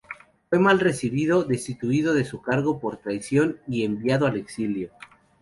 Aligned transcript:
Fue 0.49 0.57
mal 0.57 0.79
recibido, 0.79 1.43
destituido 1.43 2.15
de 2.15 2.25
su 2.25 2.41
cargo 2.41 2.79
por 2.79 2.97
traición 2.97 3.59
y 3.67 3.83
enviado 3.85 4.25
al 4.25 4.35
exilio. 4.35 4.89